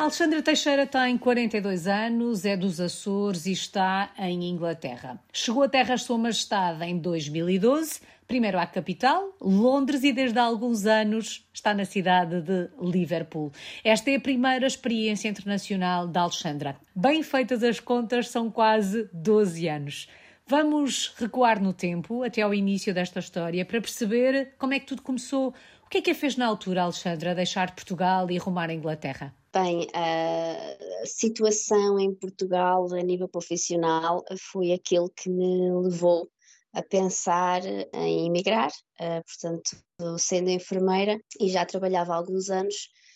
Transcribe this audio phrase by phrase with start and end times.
[0.00, 5.22] Alexandra Teixeira tem 42 anos, é dos Açores e está em Inglaterra.
[5.30, 10.86] Chegou à Terra Sua Majestade em 2012, primeiro à capital, Londres, e desde há alguns
[10.86, 13.52] anos está na cidade de Liverpool.
[13.84, 16.76] Esta é a primeira experiência internacional da Alexandra.
[16.96, 20.08] Bem feitas as contas, são quase 12 anos.
[20.46, 25.02] Vamos recuar no tempo, até ao início desta história, para perceber como é que tudo
[25.02, 25.52] começou.
[25.84, 29.34] O que é que a fez na altura, Alexandra, deixar Portugal e rumar à Inglaterra?
[29.52, 36.30] Bem, a situação em Portugal a nível profissional foi aquilo que me levou
[36.72, 39.76] a pensar em emigrar, uh, portanto,
[40.18, 42.74] sendo enfermeira e já trabalhava há alguns anos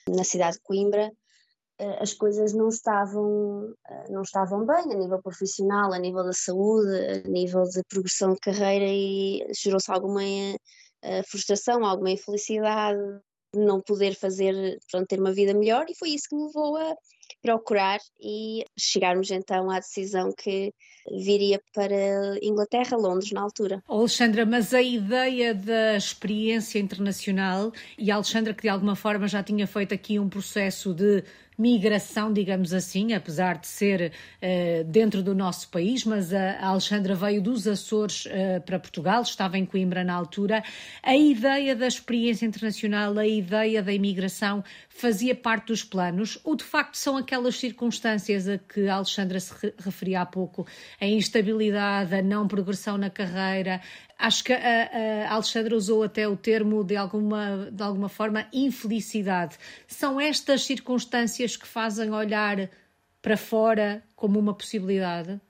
[0.09, 1.09] na cidade de Coimbra,
[1.80, 6.33] uh, as coisas não estavam, uh, não estavam bem a nível profissional, a nível da
[6.33, 10.22] saúde, a nível de progressão de carreira e gerou-se alguma
[11.28, 12.98] frustração, alguma infelicidade,
[13.56, 16.94] não poder fazer, pronto, ter uma vida melhor e foi isso que me levou a
[17.42, 20.72] procurar e chegarmos então à decisão que
[21.10, 23.82] viria para Inglaterra, Londres na altura.
[23.86, 29.42] Alexandra, mas a ideia da experiência internacional e a Alexandra que de alguma forma já
[29.42, 31.22] tinha feito aqui um processo de
[31.56, 37.41] migração, digamos assim, apesar de ser uh, dentro do nosso país, mas a Alexandra veio
[37.41, 40.62] dos Açores uh, para Portugal, estava em Coimbra na altura.
[41.02, 46.64] A ideia da experiência internacional, a ideia da imigração fazia parte dos planos ou de
[46.64, 50.66] facto são aquelas circunstâncias a que a Alexandra se referia há pouco,
[51.00, 53.80] a instabilidade, a não progressão na carreira,
[54.19, 59.59] Acho que a, a, Alexandra usou até o termo de alguma, de alguma forma infelicidade.
[59.87, 62.71] São estas circunstâncias que fazem olhar
[63.21, 65.41] para fora como uma possibilidade?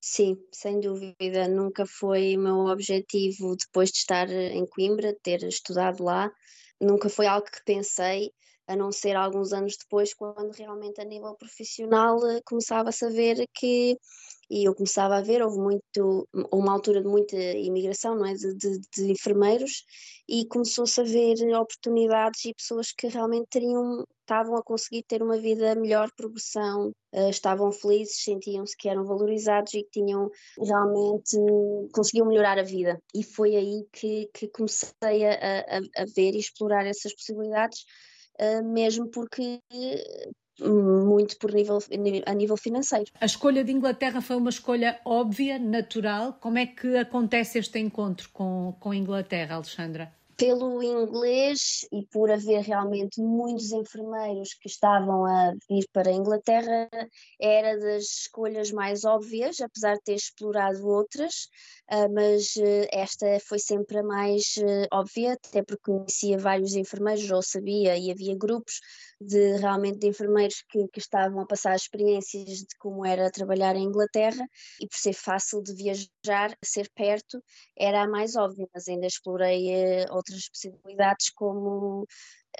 [0.00, 1.46] Sim, sem dúvida.
[1.48, 6.30] Nunca foi meu objetivo, depois de estar em Coimbra, ter estudado lá,
[6.80, 8.32] nunca foi algo que pensei,
[8.66, 13.96] a não ser alguns anos depois, quando realmente a nível profissional começava a saber que
[14.50, 18.54] e eu começava a ver, houve muito, uma altura de muita imigração, não é, de,
[18.54, 19.84] de, de enfermeiros,
[20.28, 25.38] e começou-se a ver oportunidades e pessoas que realmente teriam, estavam a conseguir ter uma
[25.38, 31.36] vida melhor, progressão, uh, estavam felizes, sentiam-se que eram valorizados e que tinham realmente,
[31.92, 33.00] conseguiam melhorar a vida.
[33.14, 37.84] E foi aí que, que comecei a, a, a ver e explorar essas possibilidades,
[38.40, 39.60] uh, mesmo porque
[40.60, 41.78] muito por nível,
[42.26, 43.10] a nível financeiro.
[43.20, 46.34] A escolha de Inglaterra foi uma escolha óbvia, natural.
[46.40, 50.12] Como é que acontece este encontro com, com a Inglaterra, Alexandra?
[50.42, 56.90] Pelo inglês e por haver realmente muitos enfermeiros que estavam a vir para a Inglaterra,
[57.40, 61.46] era das escolhas mais óbvias, apesar de ter explorado outras,
[61.88, 67.30] ah, mas ah, esta foi sempre a mais ah, óbvia, até porque conhecia vários enfermeiros,
[67.30, 68.80] ou sabia, e havia grupos
[69.20, 73.84] de realmente de enfermeiros que, que, estavam a passar experiências de como era trabalhar em
[73.84, 74.44] Inglaterra
[74.80, 77.40] e por ser fácil de viajar, ser perto,
[77.78, 79.68] era a mais óbvia, mas ainda explorei
[80.04, 82.06] uh, outras possibilidades como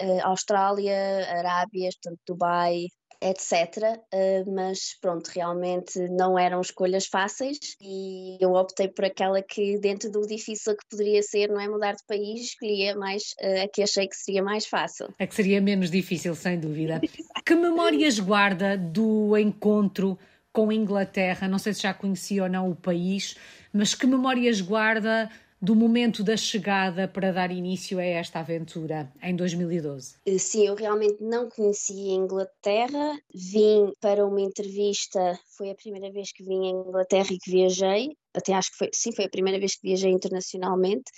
[0.01, 2.85] uh, Austrália, Arábia, portanto, Dubai,
[3.21, 3.99] etc.
[4.13, 10.11] Uh, mas pronto, realmente não eram escolhas fáceis e eu optei por aquela que, dentro
[10.11, 13.81] do difícil que poderia ser, não é mudar de país, escolhia mais uh, a que
[13.81, 15.07] achei que seria mais fácil.
[15.19, 17.01] A que seria menos difícil, sem dúvida.
[17.45, 20.17] que memórias guarda do encontro
[20.51, 21.47] com a Inglaterra?
[21.47, 23.35] Não sei se já conhecia ou não o país,
[23.71, 25.29] mas que memórias guarda
[25.63, 30.17] do momento da chegada para dar início a esta aventura em 2012?
[30.25, 36.11] Eh, sim, eu realmente não conhecia a Inglaterra, vim para uma entrevista, foi a primeira
[36.11, 39.29] vez que vim à Inglaterra e que viajei, até acho que foi, sim, foi a
[39.29, 41.09] primeira vez que viajei internacionalmente.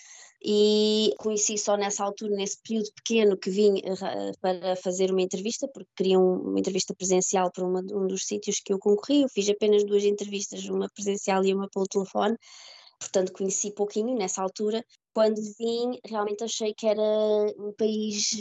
[0.48, 5.68] E conheci só nessa altura, nesse período pequeno que vim uh, para fazer uma entrevista,
[5.74, 9.50] porque queria uma entrevista presencial para uma, um dos sítios que eu concorri, eu fiz
[9.50, 12.38] apenas duas entrevistas, uma presencial e uma pelo telefone,
[13.06, 14.84] portanto conheci pouquinho nessa altura.
[15.14, 17.02] Quando vim, realmente achei que era
[17.58, 18.32] um país,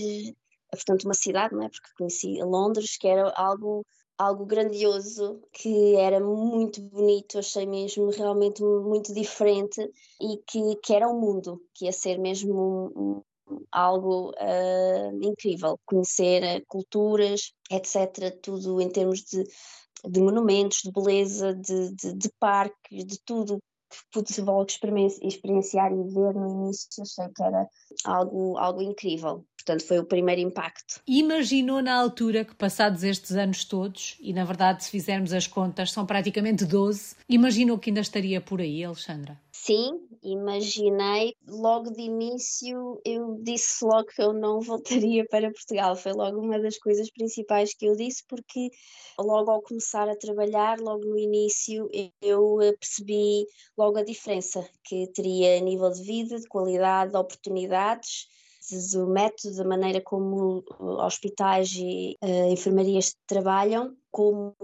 [0.70, 1.68] portanto uma cidade, não é?
[1.68, 3.84] Porque conheci Londres, que era algo
[4.16, 9.80] algo grandioso, que era muito bonito, achei mesmo realmente muito diferente
[10.20, 15.18] e que, que era o um mundo, que ia ser mesmo um, um, algo uh,
[15.20, 19.42] incrível, conhecer culturas, etc., tudo em termos de,
[20.08, 23.58] de monumentos, de beleza, de, de, de parques, de tudo
[24.12, 24.66] pude logo
[25.22, 27.68] experienciar e ver no início, achei que era
[28.04, 29.44] algo, algo incrível.
[29.64, 31.00] Portanto, foi o primeiro impacto.
[31.06, 35.90] Imaginou na altura que, passados estes anos todos, e na verdade, se fizermos as contas,
[35.90, 39.40] são praticamente 12, imaginou que ainda estaria por aí, Alexandra?
[39.50, 41.34] Sim, imaginei.
[41.48, 45.96] Logo de início, eu disse logo que eu não voltaria para Portugal.
[45.96, 48.68] Foi logo uma das coisas principais que eu disse, porque
[49.18, 51.88] logo ao começar a trabalhar, logo no início,
[52.20, 53.46] eu percebi
[53.78, 58.26] logo a diferença que teria a nível de vida, de qualidade, de oportunidades
[58.94, 64.54] o método, a maneira como hospitais e uh, enfermarias trabalham, como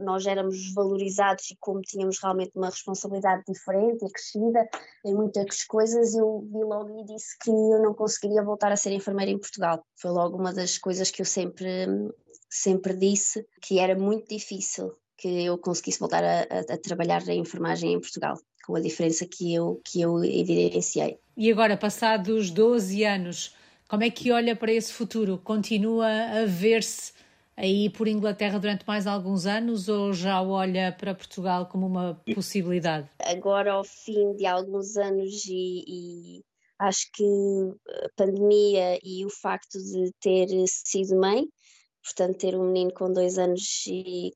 [0.00, 4.68] nós éramos valorizados e como tínhamos realmente uma responsabilidade diferente e crescida
[5.04, 8.92] em muitas coisas, eu vi logo e disse que eu não conseguiria voltar a ser
[8.92, 9.84] enfermeira em Portugal.
[9.96, 11.86] Foi logo uma das coisas que eu sempre,
[12.48, 17.34] sempre disse, que era muito difícil que eu conseguisse voltar a, a, a trabalhar na
[17.34, 18.38] enfermagem em Portugal
[18.70, 21.18] com a diferença que eu, que eu evidenciei.
[21.36, 23.54] E agora, passados 12 anos,
[23.90, 25.36] como é que olha para esse futuro?
[25.36, 27.12] Continua a ver-se
[27.56, 33.10] aí por Inglaterra durante mais alguns anos ou já olha para Portugal como uma possibilidade?
[33.18, 36.44] Agora, ao fim de alguns anos, e, e
[36.78, 37.24] acho que
[38.04, 41.44] a pandemia e o facto de ter sido mãe,
[42.04, 44.30] portanto, ter um menino com dois anos e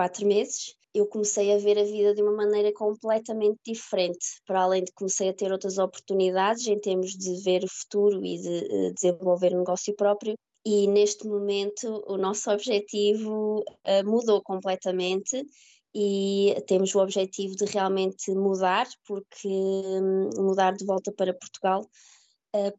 [0.00, 4.82] quatro meses, eu comecei a ver a vida de uma maneira completamente diferente, para além
[4.82, 8.94] de comecei a ter outras oportunidades em termos de ver o futuro e de uh,
[8.94, 10.38] desenvolver um negócio próprio.
[10.64, 15.44] E neste momento o nosso objetivo uh, mudou completamente
[15.94, 22.19] e temos o objetivo de realmente mudar, porque um, mudar de volta para Portugal eh,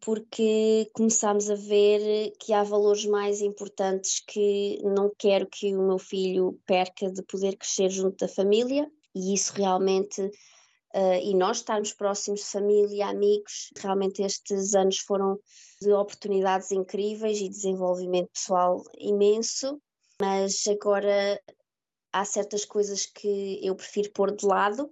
[0.02, 5.98] porque começámos a ver que há valores mais importantes que não quero que o meu
[5.98, 11.94] filho perca de poder crescer junto da família e isso realmente uh, e nós estarmos
[11.94, 15.40] próximos de família, amigos, realmente estes anos foram
[15.82, 19.82] de oportunidades incríveis e desenvolvimento pessoal imenso,
[20.20, 21.42] mas agora
[22.12, 24.90] há certas coisas que eu prefiro pôr de lado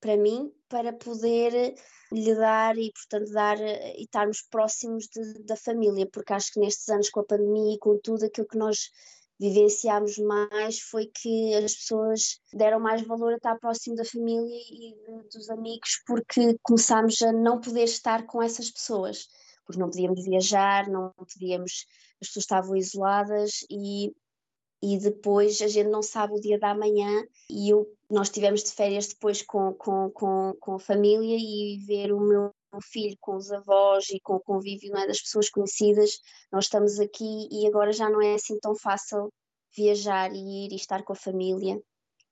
[0.00, 1.74] para mim para poder
[2.12, 6.88] lhe dar e, portanto, dar e estarmos próximos de, da família, porque acho que nestes
[6.88, 8.90] anos com a pandemia e com tudo aquilo que nós
[9.38, 14.94] vivenciámos mais foi que as pessoas deram mais valor a estar próximo da família e
[15.30, 19.28] dos amigos porque começámos a não poder estar com essas pessoas,
[19.64, 21.86] porque não podíamos viajar, não podíamos,
[22.20, 24.14] as pessoas estavam isoladas e
[24.82, 28.72] e depois a gente não sabe o dia da manhã e eu, nós tivemos de
[28.72, 32.52] férias depois com, com, com, com a família e ver o meu
[32.82, 36.10] filho com os avós e com o convívio não é, das pessoas conhecidas,
[36.52, 39.32] nós estamos aqui e agora já não é assim tão fácil
[39.74, 41.80] viajar e ir e estar com a família.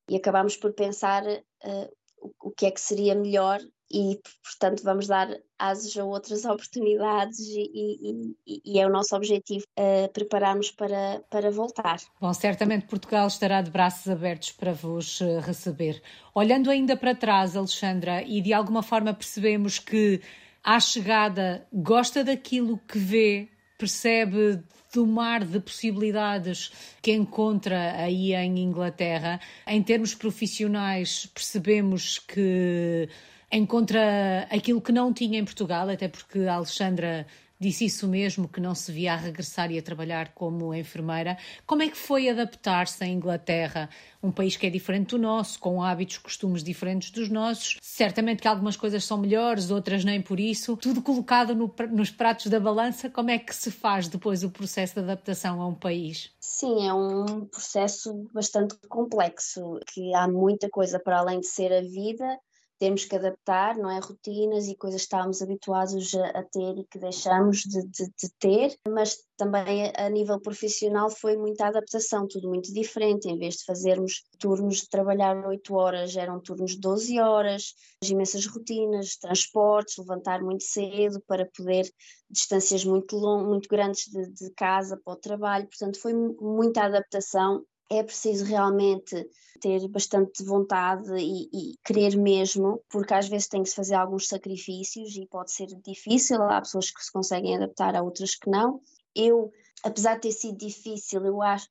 [0.09, 3.59] E acabamos por pensar uh, o, o que é que seria melhor
[3.91, 5.29] e, portanto, vamos dar
[5.59, 11.51] asas a outras oportunidades e, e, e é o nosso objetivo uh, prepararmos para, para
[11.51, 11.99] voltar.
[12.21, 16.03] Bom, certamente Portugal estará de braços abertos para vos eh, receber.
[16.35, 20.21] Olhando ainda para trás, Alexandra, e de alguma forma percebemos que
[20.63, 23.49] à chegada gosta daquilo que vê,
[23.79, 24.63] percebe
[24.95, 26.71] do mar de possibilidades
[27.03, 29.41] que encontra aí em Inglaterra.
[29.67, 33.09] Em termos profissionais, percebemos que
[33.51, 37.27] encontra aquilo que não tinha em Portugal, até porque a Alexandra
[37.59, 41.39] disse isso mesmo, que não se via a regressar e a trabalhar como enfermeira.
[41.67, 43.89] Como é que foi adaptar-se à Inglaterra,
[44.23, 47.79] um país que é diferente do nosso, com hábitos, costumes diferentes dos nossos?
[47.81, 50.77] Certamente que algumas coisas são melhores, outras nem por isso.
[50.77, 54.95] Tudo colocado no, nos pratos da balança, como é que se faz depois o processo
[54.95, 56.31] de adaptação a um país?
[56.41, 61.81] Sim, é um processo bastante complexo, que há muita coisa para além de ser a
[61.81, 62.39] vida,
[62.85, 63.99] temos que adaptar, não é?
[63.99, 68.31] Rotinas e coisas que estávamos habituados a, a ter e que deixamos de, de, de,
[68.39, 73.27] ter, mas também a, nível profissional foi muita adaptação, tudo muito diferente.
[73.27, 77.73] Em vez de fazermos turnos de trabalhar 8 horas, eram turnos de 12 horas,
[78.05, 81.91] imensas rotinas, transportes, levantar muito cedo para poder
[82.29, 85.67] distâncias muito long, muito grandes de, de casa para o trabalho.
[85.69, 89.29] Portanto, foi muita adaptação é preciso realmente
[89.61, 94.29] ter bastante vontade e, e, querer mesmo, porque às vezes tem que se fazer alguns
[94.29, 98.81] sacrifícios e pode ser difícil, há pessoas que se conseguem adaptar, há outras que não.
[99.15, 99.51] Eu,
[99.83, 101.69] apesar de ter sido difícil, eu acho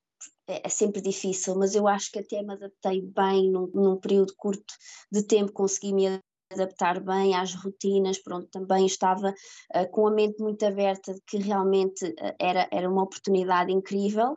[0.48, 4.34] é, é sempre difícil, mas eu acho que até me adaptei bem num, num período
[4.36, 4.74] curto
[5.10, 6.20] de tempo, consegui me
[6.52, 11.38] adaptar bem às rotinas, pronto, também estava uh, com a mente muito aberta de que
[11.38, 14.36] realmente uh, era, era uma oportunidade incrível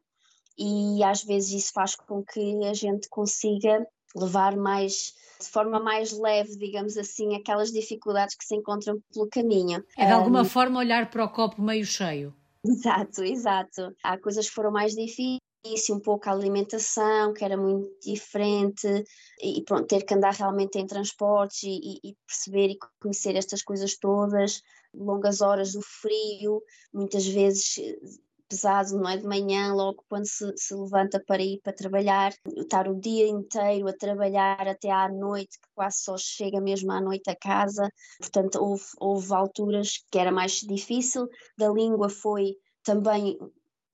[0.58, 3.86] e às vezes isso faz com que a gente consiga
[4.16, 9.84] levar mais de forma mais leve, digamos assim, aquelas dificuldades que se encontram pelo caminho.
[9.96, 12.34] É de alguma um, forma olhar para o copo meio cheio.
[12.66, 13.96] Exato, exato.
[14.04, 15.40] Há coisas que foram mais difíceis,
[15.92, 18.88] um pouco a alimentação, que era muito diferente,
[19.42, 23.98] e pronto, ter que andar realmente em transportes e, e, perceber e conhecer estas coisas
[23.98, 24.62] todas,
[24.94, 26.62] longas horas do frio,
[26.94, 27.76] muitas vezes
[28.48, 29.18] pesado, não é?
[29.18, 33.88] De manhã, logo quando se, se, levanta para ir para trabalhar, estar o dia inteiro
[33.88, 37.90] a trabalhar até à noite, que quase só chega mesmo à noite a casa.
[38.20, 41.28] Portanto, houve, houve alturas que era mais difícil.
[41.58, 43.38] Da língua foi também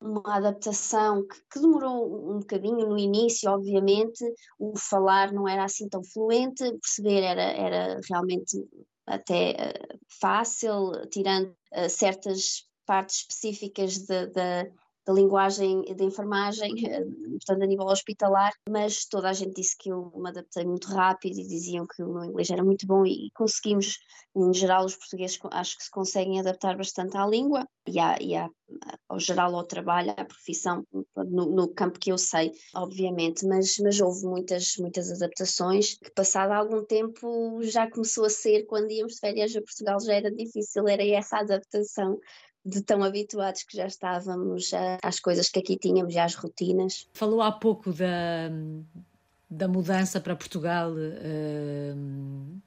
[0.04, 4.24] uma adaptação que, que, demorou um bocadinho no início, obviamente,
[4.60, 8.58] o falar não era assim tão fluente, perceber era, era realmente
[9.08, 14.06] até uh, fácil, tirando uh, certas partes específicas
[15.06, 19.92] da linguagem de enfermagem, eh, portanto a nível hospitalar, mas toda a gente disse que
[19.92, 23.30] eu me adaptei muito rápido e diziam que o meu inglês era muito bom e
[23.34, 23.98] conseguimos,
[24.34, 28.34] em geral, os portugueses acho que se conseguem adaptar bastante à língua e, à, e
[28.36, 28.50] à,
[29.10, 30.86] ao geral ao trabalho, à profissão,
[31.18, 36.52] no, no, campo que eu sei, obviamente, mas, mas houve muitas, muitas adaptaçõões que passado
[36.52, 40.88] algum tempo já começou a ser, quando íamos de férias a Portugal já era difícil,
[40.88, 42.18] era essa adaptação
[42.66, 47.08] de tão habituados que já estávamos às coisas que aqui tínhamos e às rotinas.
[47.14, 48.50] Falou há pouco da,
[49.50, 52.62] da mudança para Portugal uh,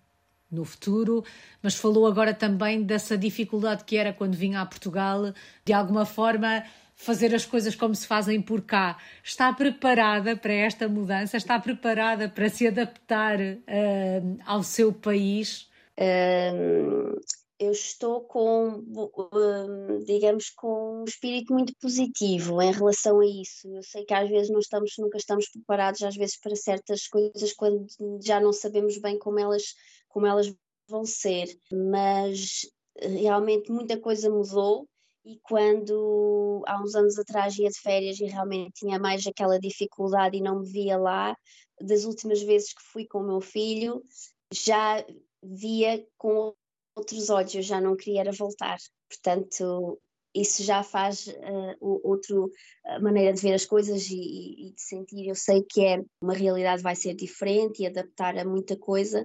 [0.50, 1.24] no futuro,
[1.62, 5.32] mas falou agora também dessa dificuldade que era quando vinha a Portugal,
[5.64, 6.62] de alguma forma
[6.94, 8.98] fazer as coisas como se fazem por cá.
[9.22, 11.36] Está preparada para esta mudança?
[11.36, 15.68] Está preparada para se adaptar uh, ao seu país?
[15.98, 17.20] Uh,
[17.58, 18.84] eu estou com,
[19.32, 23.68] hum, digamos, com um espírito muito positivo em relação a isso.
[23.68, 27.52] Eu sei que às vezes não estamos, nunca estamos preparados, às vezes, para certas coisas
[27.54, 27.86] quando
[28.22, 29.74] já não sabemos bem como elas,
[30.08, 30.54] como elas
[30.88, 32.62] vão ser, mas
[32.98, 34.86] eh, realmente muita coisa mudou.
[35.24, 40.36] E quando há uns anos atrás ia de férias e realmente tinha mais aquela dificuldade
[40.36, 41.34] e não me via lá,
[41.80, 44.02] das últimas vezes que fui com o meu filho,
[44.52, 45.04] já
[45.42, 46.54] via com
[46.96, 48.78] outros olhos, eu já não queria voltar.
[49.08, 50.00] Portanto,
[50.34, 52.36] isso já faz uh, outra
[53.00, 55.28] maneira de ver as coisas e, e, de sentir.
[55.28, 59.24] Eu sei que é uma realidade vai ser diferente e adaptar a muita coisa,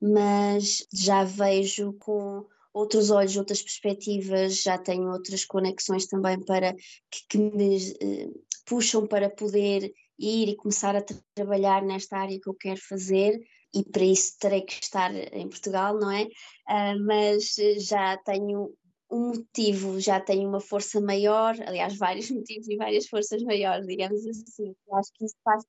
[0.00, 7.26] mas já vejo com outros olhos, outras perspectivas, já tenho outras conexões também para que,
[7.28, 12.54] que me uh, puxam para poder ir e começar a trabalhar nesta área que eu
[12.54, 13.40] quero fazer
[13.74, 16.24] e para isso terei que estar em Portugal, não é?
[16.24, 18.74] Uh, mas já tenho
[19.10, 24.24] um motivo, já tenho uma força maior, aliás, vários motivos e várias forças maiores, digamos
[24.26, 24.74] assim.
[24.92, 25.64] Acho que isso faz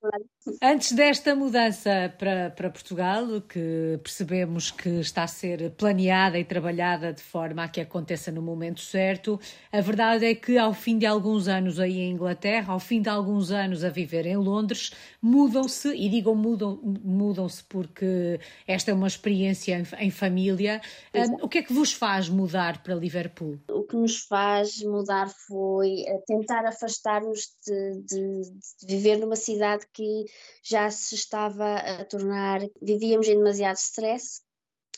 [0.60, 7.14] Antes desta mudança para, para Portugal, que percebemos que está a ser planeada e trabalhada
[7.14, 9.40] de forma a que aconteça no momento certo,
[9.72, 13.10] a verdade é que ao fim de alguns anos aí em Inglaterra, ao fim de
[13.10, 19.08] alguns anos a viver em Londres, mudam-se, e digam mudam, mudam-se porque esta é uma
[19.08, 20.82] experiência em, em família.
[21.14, 23.60] Um, o que é que vos faz mudar para Liverpool?
[23.70, 28.42] O que nos faz mudar foi eh, tentar afastar-nos de, de,
[28.82, 30.31] de, viver numa cidade que
[30.64, 32.62] já se estava a tornar.
[32.82, 34.42] Vivíamos em demasiado stress,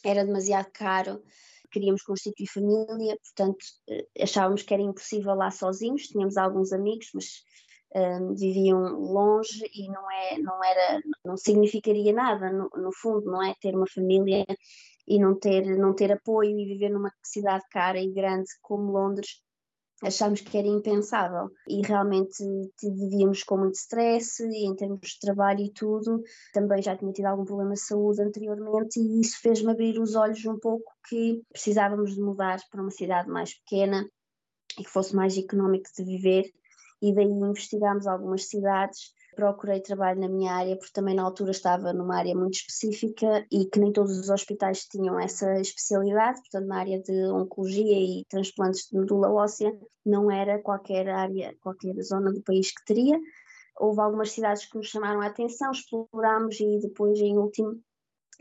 [0.03, 1.21] era demasiado caro
[1.73, 7.43] queríamos constituir família, portanto eh, achávamos que era impossível lá sozinhos, tínhamos alguns amigos, mas
[7.95, 13.43] um, viviam longe e não é não era não significaria nada no, no, fundo não
[13.43, 14.45] é ter uma família
[15.07, 19.42] e não ter não ter apoio e viver numa cidade cara e grande como Londres
[20.03, 22.43] achámos que era impensável e realmente
[22.83, 26.21] vivíamos com muito stress e em termos de trabalho e tudo
[26.53, 30.45] também já tinha tido algum problema de saúde anteriormente e isso fez-me abrir os olhos
[30.45, 34.05] um pouco que precisávamos de mudar para uma cidade mais pequena
[34.77, 36.45] e que fosse mais económico de viver
[37.01, 39.13] e daí investigámos algumas cidades.
[39.35, 43.65] Procurei trabalho na minha área, porque também na altura estava numa área muito específica e
[43.65, 48.87] que nem todos os hospitais tinham essa especialidade, portanto, na área de oncologia e transplantes
[48.89, 49.75] de medula óssea,
[50.05, 53.19] não era qualquer área, qualquer zona do país que teria.
[53.79, 57.81] Houve algumas cidades que nos chamaram a atenção, explorámos e depois, em último,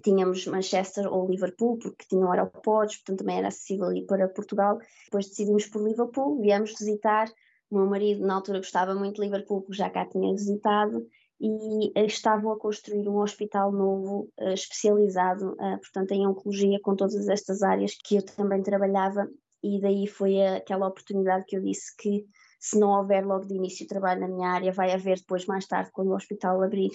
[0.02, 4.78] tínhamos Manchester ou Liverpool, porque tinham aeroportos, portanto também era acessível ir para Portugal.
[5.04, 7.28] Depois decidimos por Liverpool, viemos visitar
[7.72, 11.06] o meu marido, na altura, gostava muito de Liverpool, porque já cá tinha visitado,
[11.40, 16.94] e eh, estavam a construir um hospital novo, uh, especializado, uh, portanto, em oncologia, com
[16.94, 19.26] todas estas áreas que eu também trabalhava,
[19.62, 22.26] e daí foi aquela oportunidade que eu disse que
[22.60, 25.90] se não houver logo de início trabalho na minha área, vai haver depois, mais tarde,
[25.92, 26.90] quando o hospital abrir.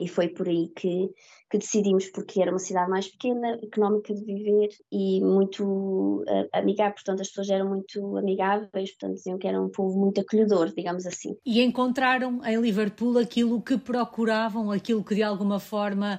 [0.00, 1.10] E foi por aí que,
[1.50, 6.94] que decidimos, porque era uma cidade mais pequena, económica de viver e muito uh, amigável,
[6.94, 11.06] portanto as pessoas eram muito amigáveis, portanto diziam que era um povo muito acolhedor, digamos
[11.06, 11.36] assim.
[11.44, 16.18] E encontraram em Liverpool aquilo que procuravam, aquilo que de alguma forma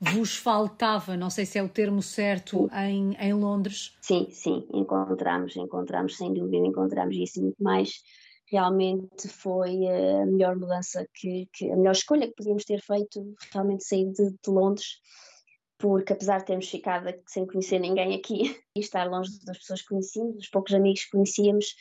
[0.00, 3.94] vos faltava, não sei se é o termo certo, em, em Londres?
[4.00, 8.02] Sim, sim, encontramos, encontramos, sem dúvida, encontramos isso muito mais
[8.50, 13.84] realmente foi a melhor mudança que, que, a melhor escolha que podíamos ter feito realmente
[13.84, 14.98] sair de, de, Londres
[15.78, 19.88] porque apesar de termos ficado sem conhecer ninguém aqui e estar longe das pessoas que
[19.88, 21.74] conhecíamos, dos poucos amigos que conhecíamos,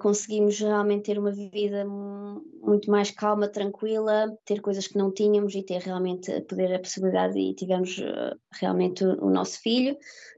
[0.00, 5.62] conseguimos realmente ter uma vida muito mais calma, tranquila, ter coisas que não tínhamos e
[5.62, 9.96] ter realmente poder a possibilidade e tivemos eh, realmente o, o nosso filho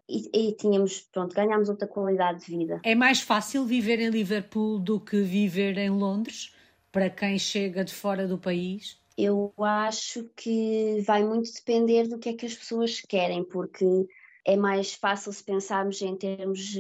[0.09, 2.81] e, e, tínhamos, pronto, ganhámos outra qualidade de vida.
[2.83, 6.53] É mais fácil viver em Liverpool do que viver em Londres
[6.91, 8.99] para quem chega de fora do país?
[9.17, 13.85] Eu acho que vai muito depender do que é que as pessoas querem, porque
[14.47, 16.75] é mais fácil se pensarmos em termos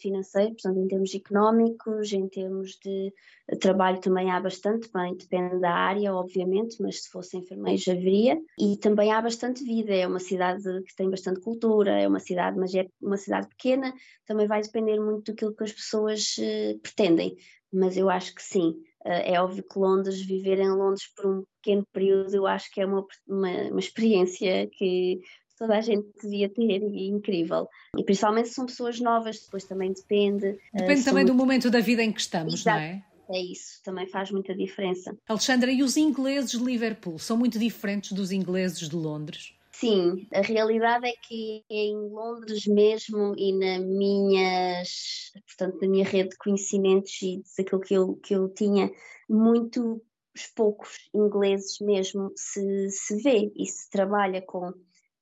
[0.00, 3.12] financeiros, portanto, em termos económicos, em termos de
[3.58, 8.38] trabalho também há bastante, bem, depende da área, obviamente, mas se fosse enfermeiros haveria.
[8.58, 12.58] E também há bastante vida, é uma cidade que tem bastante cultura, é uma cidade,
[12.58, 13.92] mas é uma cidade pequena,
[14.26, 17.36] também vai depender muito daquilo que as pessoas uh, pretendem.
[17.72, 18.70] Mas eu acho que sim,
[19.04, 22.80] uh, é óbvio que Londres, viver em Londres por um pequeno período, eu acho que
[22.80, 25.20] é uma, uma, uma experiência que
[25.60, 27.68] toda a gente devia ter e incrível.
[27.96, 30.58] E principalmente se são pessoas novas, depois também depende.
[30.72, 32.78] Depende uh, também do momento da vida em que estamos, Exato.
[32.78, 33.04] não é?
[33.32, 35.16] É isso, também faz muita diferença.
[35.28, 39.54] Alexandra, e os ingleses de Liverpool são muito diferentes dos ingleses de Londres?
[39.70, 46.30] Sim, a realidade é que em Londres mesmo e na minhas, portanto, na minha rede
[46.30, 48.90] de conhecimentos e daquilo que eu, que eu tinha,
[49.28, 50.02] muito
[50.56, 54.72] poucos ingleses mesmo se, se vê e se trabalha com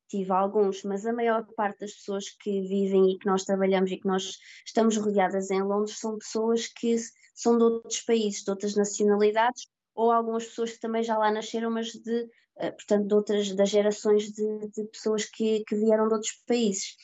[0.09, 3.99] tive alguns, mas a maior parte das pessoas que vivem e que nós trabalhamos e
[3.99, 6.97] que nós estamos rodeadas em Londres são pessoas que
[7.35, 11.71] são de outros países, de outras nacionalidades, ou algumas pessoas que também já lá nasceram,
[11.71, 16.15] mas de, eh, portanto, de outras, das gerações de, de pessoas que, que vieram de
[16.15, 16.97] outros países.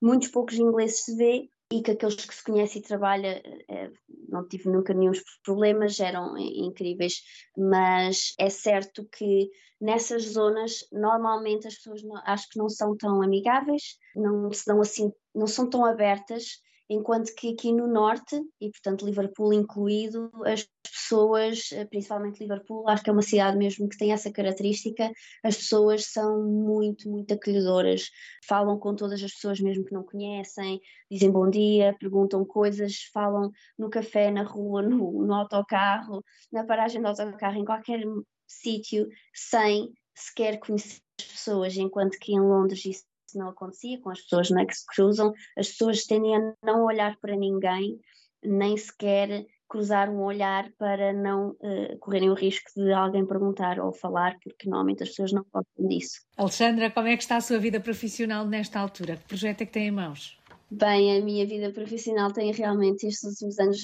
[0.00, 3.30] Muitos poucos ingleses se vê, e que aqueles que se conhecem e trabalham,
[3.68, 3.90] eh,
[4.28, 5.12] não tive nunca nenhum
[5.44, 7.22] problemas, eram incríveis,
[7.56, 13.22] mas é certo que nessas zonas normalmente as pessoas não, acho que não são tão
[13.22, 19.04] amigáveis, não dão assim, não são tão abertas enquanto que aqui no norte, e portanto
[19.04, 24.12] Liverpool incluído, as pessoas, eh, principalmente Liverpool, acho que é uma cidade mesmo que tem
[24.12, 25.10] essa característica,
[25.44, 28.08] as pessoas são muito, muito acolhedoras,
[28.46, 33.50] falam com todas as pessoas mesmo que não conhecem, dizem bom dia, perguntam coisas, falam
[33.78, 38.02] no café, na rua, no, no autocarro, na paragem do autocarro, em qualquer
[38.46, 43.04] sítio, sem sequer conhecer as pessoas, enquanto que em Londres isso
[43.36, 47.16] não acontecia com as pessoas né, que se cruzam, as pessoas tendem a não olhar
[47.20, 47.98] para ninguém,
[48.42, 53.92] nem sequer cruzar um olhar para não uh, correrem o risco de alguém perguntar ou
[53.92, 56.20] falar, porque normalmente as pessoas não gostam disso.
[56.36, 59.16] Alexandra, como é que está a sua vida profissional nesta altura?
[59.16, 60.38] Que projeto é que tem em mãos?
[60.70, 63.82] Bem, a minha vida profissional tem realmente estes últimos anos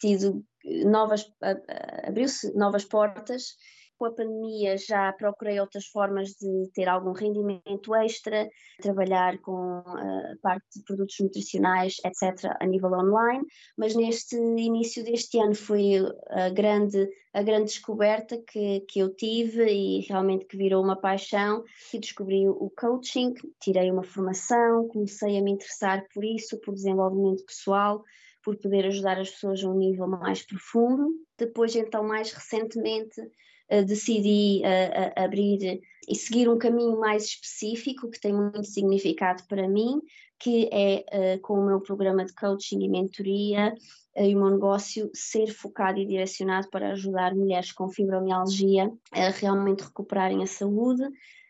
[0.00, 0.44] tido
[0.84, 1.24] novas,
[2.04, 3.56] abriu-se novas portas
[4.02, 10.34] com a pandemia já procurei outras formas de ter algum rendimento extra, trabalhar com a
[10.42, 13.44] parte de produtos nutricionais, etc., a nível online,
[13.78, 19.72] mas neste início deste ano foi a grande, a grande descoberta que, que eu tive
[19.72, 21.62] e realmente que virou uma paixão
[21.94, 27.44] e descobri o coaching, tirei uma formação, comecei a me interessar por isso, por desenvolvimento
[27.44, 28.02] pessoal,
[28.44, 31.08] por poder ajudar as pessoas a um nível mais profundo.
[31.38, 33.20] Depois, então, mais recentemente,
[33.86, 40.00] decidi uh, abrir e seguir um caminho mais específico que tem muito significado para mim,
[40.38, 43.72] que é uh, com o meu programa de coaching e mentoria
[44.16, 49.30] uh, e o meu negócio ser focado e direcionado para ajudar mulheres com fibromialgia a
[49.30, 51.04] realmente recuperarem a saúde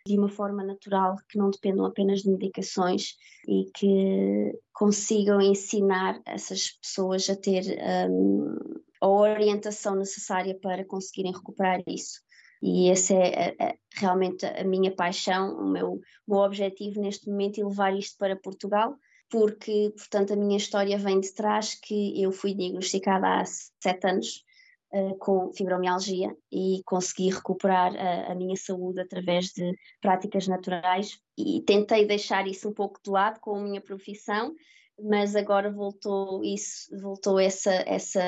[0.07, 3.17] de uma forma natural, que não dependam apenas de medicações
[3.49, 7.65] e que consigam ensinar essas pessoas a ter
[8.11, 8.57] um,
[9.01, 12.21] a orientação necessária para conseguirem recuperar isso.
[12.63, 17.59] E esse é, é, é realmente a minha paixão, o meu, meu objetivo neste momento
[17.59, 18.97] e levar isto para Portugal,
[19.29, 24.45] porque, portanto, a minha história vem de trás que eu fui diagnosticada há sete anos
[24.93, 31.19] uh, com fibromialgia e consegui recuperar a, a, minha saúde através de práticas naturais.
[31.37, 34.55] E tentei deixar isso um pouco de lado com a minha profissão,
[35.01, 38.21] mas agora voltou isso, voltou essa, essa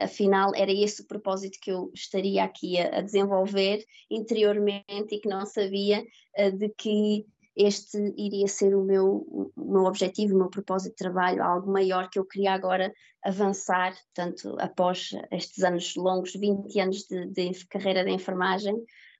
[0.00, 5.28] afinal era esse o propósito que eu estaria aqui a, a desenvolver interiormente e que
[5.28, 6.04] não sabia
[6.38, 10.96] uh, de que este iria ser o meu, o meu objetivo, o meu propósito de
[10.96, 17.04] trabalho, algo maior que eu queria agora avançar, portanto, após estes anos longos, 20 anos
[17.04, 18.74] de, de carreira de enfermagem,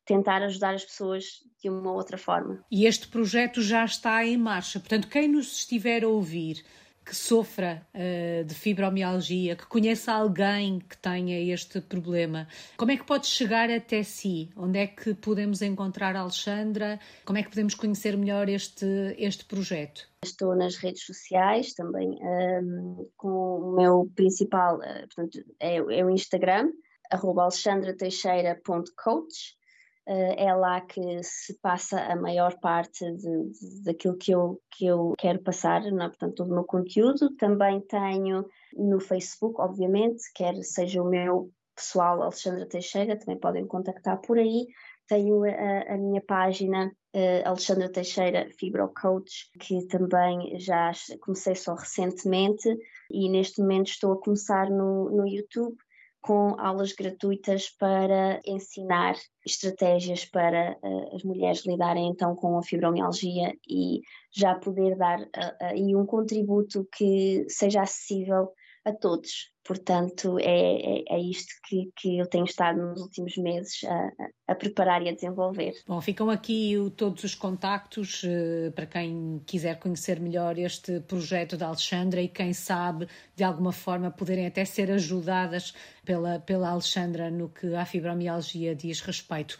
[0.05, 1.25] tentar ajudar as pessoas
[1.62, 2.64] de uma outra forma.
[2.71, 6.64] E este projeto já está em marcha, portanto, quem nos estiver a ouvir
[7.12, 13.05] que sofra uh, de fibromialgia, que conheça alguém que tenha este problema, como é que
[13.05, 14.48] pode chegar até si?
[14.57, 16.98] Onde é que podemos encontrar a Alexandra?
[17.27, 18.87] Como é que podemos conhecer melhor este,
[19.18, 20.09] este projeto?
[20.25, 26.03] Estou nas redes sociais também, um, ehm, com o meu principal, uh, portanto, é, é,
[26.03, 26.70] o Instagram,
[27.11, 29.62] alexandrateixeira.coach eh,
[30.07, 35.15] é lá que se passa a maior parte de, de, daquilo que eu, que eu
[35.19, 36.09] quero passar, não é?
[36.09, 37.35] portanto, todo o meu conteúdo.
[37.37, 44.21] Também tenho no Facebook, obviamente, quer seja o meu pessoal Alexandra Teixeira, também podem contactar
[44.21, 44.67] por aí.
[45.09, 51.75] Tenho a, a minha página uh, Alexandra Teixeira Fibro Coach, que também já comecei só
[51.75, 52.69] recentemente
[53.11, 55.77] e neste momento estou a começar no, no YouTube
[56.22, 63.52] com aulas gratuitas para ensinar estratégias para uh, as mulheres lidarem então com a fibromialgia
[63.68, 68.52] e já poder dar uh, uh, um contributo que seja acessível
[68.85, 69.53] a todos.
[69.64, 74.11] Portanto, é, é, é isto que, que eu tenho estado nos últimos meses a,
[74.49, 75.73] a preparar e a desenvolver.
[75.87, 81.68] Bom, ficam aqui todos os contactos uh, para quem quiser conhecer melhor este projeto da
[81.68, 85.73] Alexandra e quem sabe de alguma forma poderem até ser ajudadas
[86.05, 89.59] pela, pela Alexandra no que a fibromialgia diz respeito.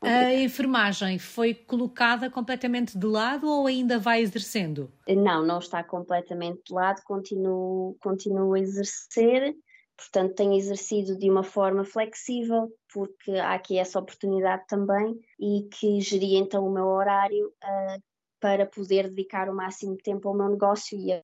[0.00, 4.92] A enfermagem foi colocada completamente de lado ou ainda vai exercendo?
[5.08, 9.56] Não, não está completamente de lado, continuo, continuo a exercer,
[9.96, 16.00] portanto tenho exercido de uma forma flexível, porque há aqui essa oportunidade também e que
[16.00, 18.02] geria então o meu horário uh,
[18.38, 21.22] para poder dedicar o máximo tempo ao meu negócio e em,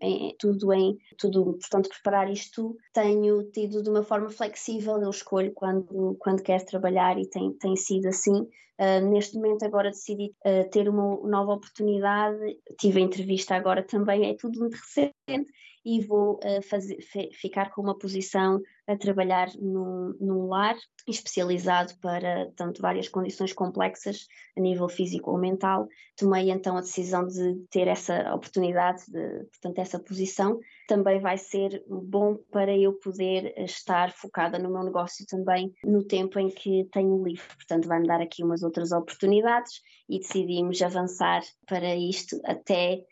[0.00, 5.52] em, tudo em tudo, portanto, preparar isto tenho tido de uma forma flexível, eu escolho
[5.52, 8.48] quando, quando quero trabalhar e tem, tem sido assim.
[8.80, 12.38] Uh, neste momento agora decidi uh, ter uma nova oportunidade,
[12.78, 15.50] tive a entrevista agora também, é tudo muito recente
[15.84, 16.98] e vou uh, fazer,
[17.32, 20.74] ficar com uma posição a trabalhar num, num lar
[21.06, 25.86] especializado para tanto várias condições complexas a nível físico ou mental.
[26.16, 30.58] Tomei então a decisão de ter essa oportunidade, de, portanto, essa posição.
[30.88, 36.38] Também vai ser bom para eu poder estar focada no meu negócio também no tempo
[36.38, 37.46] em que tenho livre.
[37.56, 43.04] Portanto, vai-me dar aqui umas outras oportunidades e decidimos avançar para isto até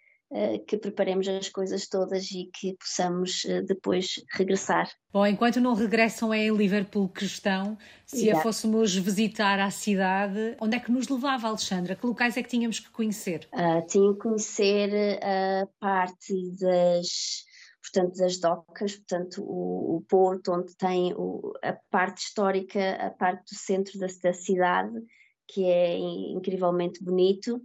[0.66, 4.90] que preparemos as coisas todas e que possamos eh, depois regressar.
[5.12, 8.38] Bom, enquanto não regressam é em Liverpool que estão, se Exato.
[8.38, 11.94] a fôssemos visitar à cidade, onde é que nos levava, Alexandra?
[11.94, 13.48] Que locais é que tínhamos que conhecer?
[13.52, 17.46] Uh, tinha que conhecer a parte das
[17.82, 23.54] portanto, das docas, portanto, o, o porto onde tem o, a parte histórica, a parte
[23.54, 24.92] do centro da, da cidade,
[25.48, 27.62] que é incrivelmente bonito,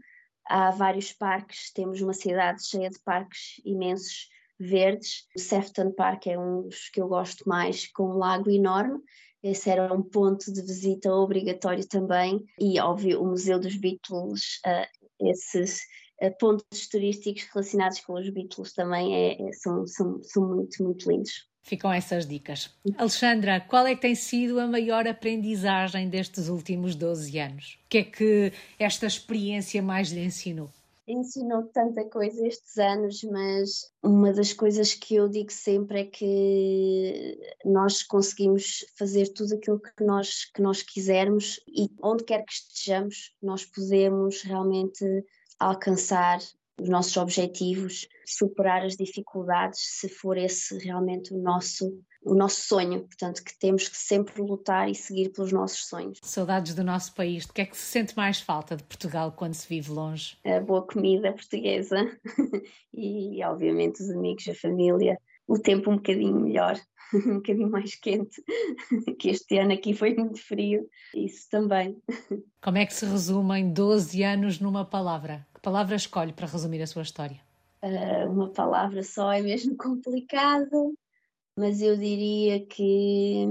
[0.47, 5.25] Há vários parques, temos uma cidade cheia de parques imensos verdes.
[5.35, 8.99] O Sefton Park é um dos que eu gosto mais, com um lago enorme.
[9.43, 12.45] Esse era um ponto de visita obrigatório também.
[12.59, 15.81] E, óbvio, o Museu dos Beatles, uh, esses
[16.21, 21.09] uh, pontos turísticos relacionados com os Beatles também é, é, são, são, são muito, muito
[21.09, 21.50] lindos.
[21.61, 22.69] Ficam essas dicas.
[22.97, 27.79] Alexandra, qual é que tem sido a maior aprendizagem destes últimos 12 anos?
[27.85, 30.69] O que é que esta experiência mais lhe ensinou?
[31.07, 37.37] Ensinou tanta coisa estes anos, mas uma das coisas que eu digo sempre é que
[37.65, 43.35] nós conseguimos fazer tudo aquilo que nós, que nós quisermos e onde quer que estejamos,
[43.41, 45.05] nós podemos realmente
[45.59, 46.39] alcançar
[46.79, 53.01] os nossos objetivos, superar as dificuldades, se for esse realmente o nosso o nosso sonho,
[53.01, 56.19] portanto que temos que sempre lutar e seguir pelos nossos sonhos.
[56.21, 59.55] Saudades do nosso país, de que é que se sente mais falta de Portugal quando
[59.55, 60.37] se vive longe?
[60.45, 61.97] A boa comida portuguesa
[62.93, 66.79] e obviamente os amigos, a família, o tempo um bocadinho melhor,
[67.13, 68.41] um bocadinho mais quente,
[69.19, 71.97] que este ano aqui foi muito frio, isso também.
[72.61, 75.45] Como é que se resumem 12 anos numa palavra?
[75.61, 77.39] Palavra escolhe para resumir a sua história?
[77.83, 80.93] Uh, uma palavra só é mesmo complicado,
[81.55, 83.47] mas eu diria que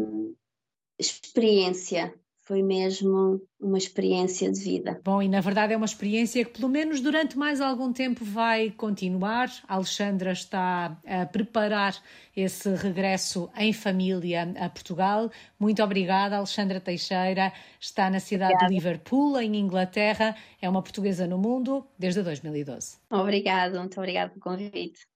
[0.98, 2.14] experiência
[2.50, 5.00] foi mesmo uma experiência de vida.
[5.04, 8.72] Bom, e na verdade é uma experiência que, pelo menos durante mais algum tempo, vai
[8.72, 9.48] continuar.
[9.68, 11.94] A Alexandra está a preparar
[12.36, 15.30] esse regresso em família a Portugal.
[15.60, 17.52] Muito obrigada, Alexandra Teixeira.
[17.78, 18.68] Está na cidade obrigada.
[18.68, 20.34] de Liverpool, em Inglaterra.
[20.60, 22.98] É uma portuguesa no mundo desde 2012.
[23.10, 25.06] Obrigada, muito obrigada pelo convite.